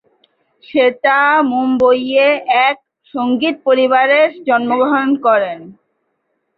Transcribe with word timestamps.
শ্বেতা 0.63 1.19
মুম্বইয়ে 1.49 2.27
এক 2.67 2.77
সঙ্গীত 3.13 3.55
পরিবারে 3.67 4.19
জন্মগ্রহণ 4.47 5.09
করেন। 5.25 5.59